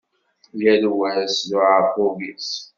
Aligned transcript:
Yal 0.61 0.83
wa 0.97 1.11
s 1.35 1.37
uεerqub-is. 1.55 2.49